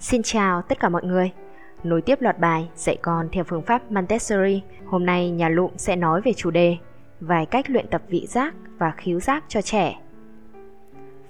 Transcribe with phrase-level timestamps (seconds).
[0.00, 1.30] Xin chào tất cả mọi người.
[1.84, 5.96] Nối tiếp loạt bài dạy con theo phương pháp Montessori, hôm nay nhà Lụm sẽ
[5.96, 6.76] nói về chủ đề
[7.20, 10.00] vài cách luyện tập vị giác và khứu giác cho trẻ.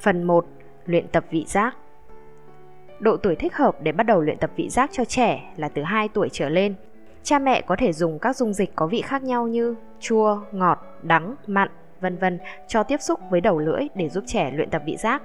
[0.00, 0.46] Phần 1.
[0.86, 1.76] Luyện tập vị giác.
[3.00, 5.82] Độ tuổi thích hợp để bắt đầu luyện tập vị giác cho trẻ là từ
[5.82, 6.74] 2 tuổi trở lên.
[7.22, 10.78] Cha mẹ có thể dùng các dung dịch có vị khác nhau như chua, ngọt,
[11.02, 11.68] đắng, mặn,
[12.00, 15.22] vân vân cho tiếp xúc với đầu lưỡi để giúp trẻ luyện tập vị giác.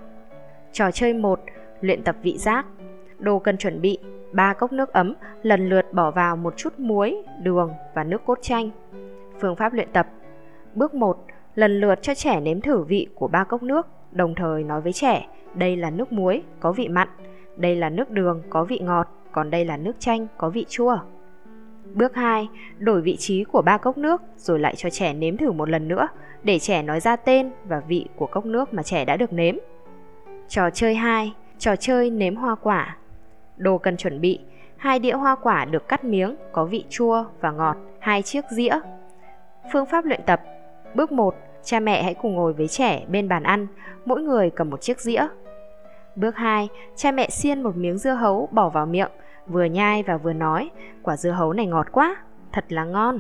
[0.72, 1.40] Trò chơi 1.
[1.82, 2.66] Luyện tập vị giác.
[3.20, 3.98] Đồ cần chuẩn bị
[4.32, 8.38] 3 cốc nước ấm, lần lượt bỏ vào một chút muối, đường và nước cốt
[8.42, 8.70] chanh.
[9.42, 10.08] Phương pháp luyện tập
[10.76, 11.26] Bước 1.
[11.56, 14.94] Lần lượt cho trẻ nếm thử vị của 3 cốc nước, đồng thời nói với
[14.94, 17.08] trẻ đây là nước muối, có vị mặn,
[17.58, 20.98] đây là nước đường, có vị ngọt, còn đây là nước chanh, có vị chua.
[21.94, 22.48] Bước 2.
[22.78, 25.88] Đổi vị trí của ba cốc nước rồi lại cho trẻ nếm thử một lần
[25.88, 26.08] nữa
[26.44, 29.56] để trẻ nói ra tên và vị của cốc nước mà trẻ đã được nếm.
[30.48, 31.34] Trò chơi 2.
[31.60, 32.98] Trò chơi nếm hoa quả.
[33.58, 34.40] Đồ cần chuẩn bị:
[34.78, 38.80] hai đĩa hoa quả được cắt miếng có vị chua và ngọt, hai chiếc dĩa.
[39.74, 40.42] Phương pháp luyện tập:
[40.96, 41.36] Bước 1.
[41.64, 43.68] Cha mẹ hãy cùng ngồi với trẻ bên bàn ăn,
[44.06, 45.28] mỗi người cầm một chiếc dĩa.
[46.16, 46.70] Bước 2.
[46.96, 49.12] Cha mẹ xiên một miếng dưa hấu bỏ vào miệng,
[49.48, 50.70] vừa nhai và vừa nói,
[51.04, 52.16] quả dưa hấu này ngọt quá,
[52.52, 53.20] thật là ngon.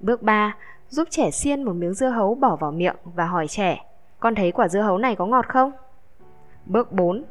[0.00, 0.56] Bước 3.
[0.88, 3.84] Giúp trẻ xiên một miếng dưa hấu bỏ vào miệng và hỏi trẻ,
[4.20, 5.72] con thấy quả dưa hấu này có ngọt không?
[6.66, 7.24] Bước 4.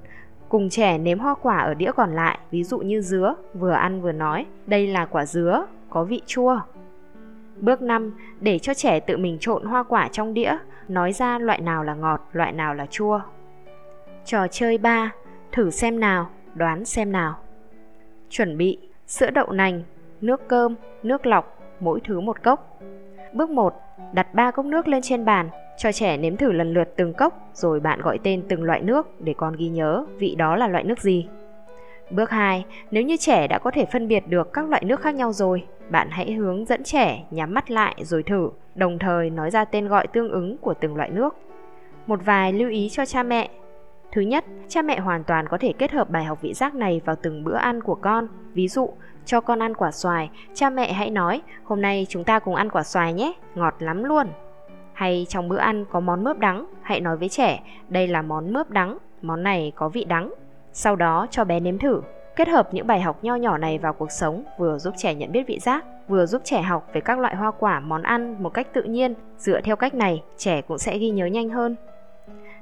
[0.51, 4.01] Cùng trẻ nếm hoa quả ở đĩa còn lại, ví dụ như dứa, vừa ăn
[4.01, 6.59] vừa nói, đây là quả dứa, có vị chua.
[7.57, 8.13] Bước 5.
[8.39, 11.93] Để cho trẻ tự mình trộn hoa quả trong đĩa, nói ra loại nào là
[11.93, 13.21] ngọt, loại nào là chua.
[14.25, 15.11] Trò chơi 3.
[15.51, 17.37] Thử xem nào, đoán xem nào.
[18.29, 18.77] Chuẩn bị
[19.07, 19.83] sữa đậu nành,
[20.21, 22.81] nước cơm, nước lọc, mỗi thứ một cốc.
[23.33, 23.73] Bước 1.
[24.13, 25.49] Đặt 3 cốc nước lên trên bàn,
[25.81, 29.21] cho trẻ nếm thử lần lượt từng cốc rồi bạn gọi tên từng loại nước
[29.21, 31.27] để con ghi nhớ vị đó là loại nước gì.
[32.11, 32.65] Bước 2.
[32.91, 35.63] Nếu như trẻ đã có thể phân biệt được các loại nước khác nhau rồi,
[35.89, 39.87] bạn hãy hướng dẫn trẻ nhắm mắt lại rồi thử, đồng thời nói ra tên
[39.87, 41.35] gọi tương ứng của từng loại nước.
[42.07, 43.49] Một vài lưu ý cho cha mẹ.
[44.11, 47.01] Thứ nhất, cha mẹ hoàn toàn có thể kết hợp bài học vị giác này
[47.05, 48.27] vào từng bữa ăn của con.
[48.53, 48.89] Ví dụ,
[49.25, 52.69] cho con ăn quả xoài, cha mẹ hãy nói, hôm nay chúng ta cùng ăn
[52.69, 54.27] quả xoài nhé, ngọt lắm luôn.
[54.93, 58.53] Hay trong bữa ăn có món mướp đắng, hãy nói với trẻ, đây là món
[58.53, 60.33] mướp đắng, món này có vị đắng.
[60.73, 62.01] Sau đó cho bé nếm thử.
[62.35, 65.31] Kết hợp những bài học nho nhỏ này vào cuộc sống vừa giúp trẻ nhận
[65.31, 68.49] biết vị giác, vừa giúp trẻ học về các loại hoa quả, món ăn một
[68.49, 69.13] cách tự nhiên.
[69.37, 71.75] Dựa theo cách này, trẻ cũng sẽ ghi nhớ nhanh hơn.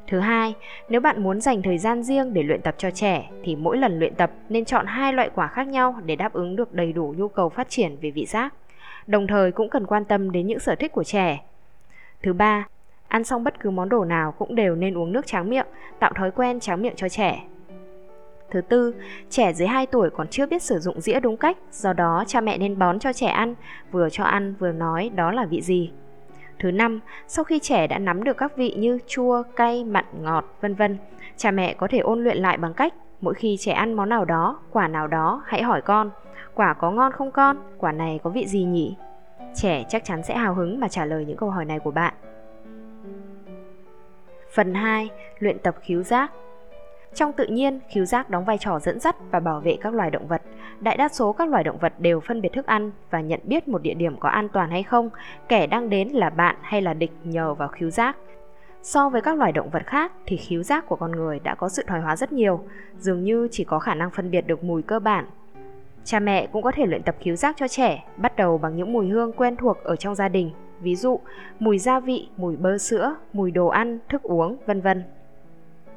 [0.08, 0.54] Thứ hai,
[0.90, 4.00] nếu bạn muốn dành thời gian riêng để luyện tập cho trẻ thì mỗi lần
[4.00, 7.14] luyện tập nên chọn hai loại quả khác nhau để đáp ứng được đầy đủ
[7.18, 8.54] nhu cầu phát triển về vị giác.
[9.08, 11.40] Đồng thời cũng cần quan tâm đến những sở thích của trẻ.
[12.24, 12.68] Thứ ba,
[13.08, 15.68] ăn xong bất cứ món đồ nào cũng đều nên uống nước tráng miệng,
[16.00, 17.44] tạo thói quen tráng miệng cho trẻ.
[18.52, 18.96] Thứ tư,
[19.30, 22.42] trẻ dưới 2 tuổi còn chưa biết sử dụng dĩa đúng cách, do đó cha
[22.42, 23.56] mẹ nên bón cho trẻ ăn,
[23.92, 25.92] vừa cho ăn vừa nói đó là vị gì.
[26.60, 30.46] Thứ năm, sau khi trẻ đã nắm được các vị như chua, cay, mặn, ngọt,
[30.62, 30.98] vân vân,
[31.38, 34.26] cha mẹ có thể ôn luyện lại bằng cách mỗi khi trẻ ăn món nào
[34.26, 36.10] đó, quả nào đó, hãy hỏi con,
[36.54, 38.96] quả có ngon không con, quả này có vị gì nhỉ?
[39.56, 42.14] Trẻ chắc chắn sẽ hào hứng mà trả lời những câu hỏi này của bạn.
[44.54, 45.10] Phần 2.
[45.40, 46.32] Luyện tập khiếu giác
[47.14, 50.12] trong tự nhiên, khiếu giác đóng vai trò dẫn dắt và bảo vệ các loài
[50.12, 50.42] động vật.
[50.80, 53.68] Đại đa số các loài động vật đều phân biệt thức ăn và nhận biết
[53.68, 55.10] một địa điểm có an toàn hay không,
[55.48, 58.18] kẻ đang đến là bạn hay là địch nhờ vào khiếu giác.
[58.82, 61.70] So với các loài động vật khác thì khiếu giác của con người đã có
[61.70, 62.64] sự thoái hóa rất nhiều,
[62.98, 65.26] dường như chỉ có khả năng phân biệt được mùi cơ bản.
[66.10, 68.94] Cha mẹ cũng có thể luyện tập khiếu giác cho trẻ, bắt đầu bằng những
[68.94, 71.20] mùi hương quen thuộc ở trong gia đình, ví dụ
[71.60, 75.04] mùi gia vị, mùi bơ sữa, mùi đồ ăn, thức uống, vân vân.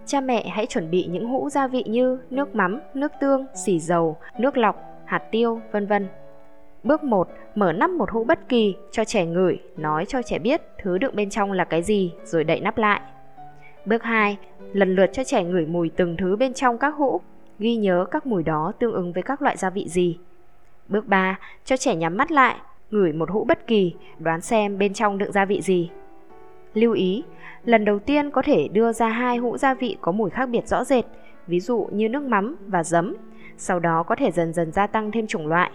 [0.06, 3.80] Cha mẹ hãy chuẩn bị những hũ gia vị như nước mắm, nước tương, xì
[3.80, 6.08] dầu, nước lọc, hạt tiêu, vân vân.
[6.84, 7.28] Bước 1.
[7.54, 11.16] Mở nắp một hũ bất kỳ cho trẻ ngửi, nói cho trẻ biết thứ đựng
[11.16, 13.00] bên trong là cái gì rồi đậy nắp lại.
[13.86, 14.36] Bước 2.
[14.72, 17.20] Lần lượt cho trẻ ngửi mùi từng thứ bên trong các hũ,
[17.58, 20.18] ghi nhớ các mùi đó tương ứng với các loại gia vị gì.
[20.88, 21.38] Bước 3.
[21.64, 22.56] Cho trẻ nhắm mắt lại,
[22.90, 25.90] ngửi một hũ bất kỳ, đoán xem bên trong đựng gia vị gì.
[26.74, 27.24] Lưu ý,
[27.64, 30.68] lần đầu tiên có thể đưa ra hai hũ gia vị có mùi khác biệt
[30.68, 31.04] rõ rệt,
[31.46, 33.16] ví dụ như nước mắm và giấm.
[33.56, 35.70] Sau đó có thể dần dần gia tăng thêm chủng loại.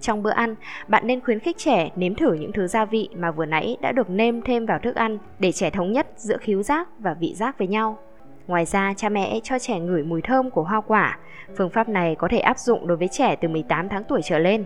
[0.00, 0.54] Trong bữa ăn,
[0.88, 3.92] bạn nên khuyến khích trẻ nếm thử những thứ gia vị mà vừa nãy đã
[3.92, 7.34] được nêm thêm vào thức ăn để trẻ thống nhất giữa khứu giác và vị
[7.34, 7.98] giác với nhau.
[8.46, 11.18] Ngoài ra, cha mẹ cho trẻ ngửi mùi thơm của hoa quả.
[11.56, 14.38] Phương pháp này có thể áp dụng đối với trẻ từ 18 tháng tuổi trở
[14.38, 14.64] lên.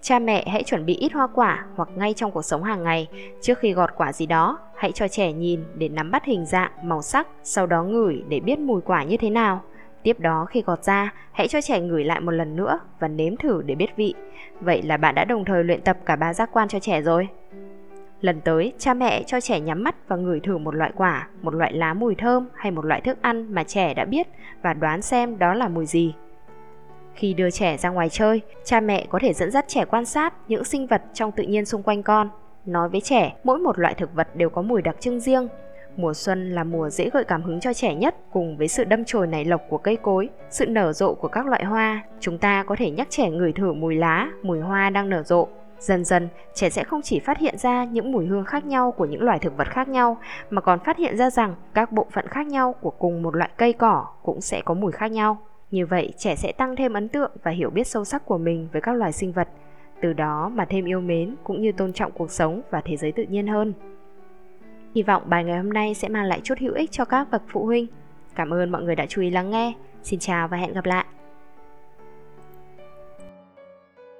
[0.00, 3.08] Cha mẹ hãy chuẩn bị ít hoa quả hoặc ngay trong cuộc sống hàng ngày,
[3.40, 6.70] trước khi gọt quả gì đó, hãy cho trẻ nhìn để nắm bắt hình dạng,
[6.82, 9.62] màu sắc, sau đó ngửi để biết mùi quả như thế nào.
[10.02, 13.36] Tiếp đó khi gọt ra, hãy cho trẻ ngửi lại một lần nữa và nếm
[13.36, 14.14] thử để biết vị.
[14.60, 17.28] Vậy là bạn đã đồng thời luyện tập cả ba giác quan cho trẻ rồi.
[18.24, 21.54] Lần tới, cha mẹ cho trẻ nhắm mắt và ngửi thử một loại quả, một
[21.54, 24.26] loại lá mùi thơm hay một loại thức ăn mà trẻ đã biết
[24.62, 26.14] và đoán xem đó là mùi gì.
[27.14, 30.34] Khi đưa trẻ ra ngoài chơi, cha mẹ có thể dẫn dắt trẻ quan sát
[30.48, 32.28] những sinh vật trong tự nhiên xung quanh con.
[32.66, 35.48] Nói với trẻ, mỗi một loại thực vật đều có mùi đặc trưng riêng.
[35.96, 39.04] Mùa xuân là mùa dễ gợi cảm hứng cho trẻ nhất cùng với sự đâm
[39.04, 42.02] chồi nảy lộc của cây cối, sự nở rộ của các loại hoa.
[42.20, 45.48] Chúng ta có thể nhắc trẻ ngửi thử mùi lá, mùi hoa đang nở rộ.
[45.78, 49.04] Dần dần, trẻ sẽ không chỉ phát hiện ra những mùi hương khác nhau của
[49.04, 50.16] những loài thực vật khác nhau,
[50.50, 53.50] mà còn phát hiện ra rằng các bộ phận khác nhau của cùng một loại
[53.56, 55.38] cây cỏ cũng sẽ có mùi khác nhau.
[55.70, 58.68] Như vậy, trẻ sẽ tăng thêm ấn tượng và hiểu biết sâu sắc của mình
[58.72, 59.48] với các loài sinh vật,
[60.02, 63.12] từ đó mà thêm yêu mến cũng như tôn trọng cuộc sống và thế giới
[63.12, 63.72] tự nhiên hơn.
[64.94, 67.42] Hy vọng bài ngày hôm nay sẽ mang lại chút hữu ích cho các bậc
[67.48, 67.86] phụ huynh.
[68.34, 69.72] Cảm ơn mọi người đã chú ý lắng nghe.
[70.02, 71.03] Xin chào và hẹn gặp lại.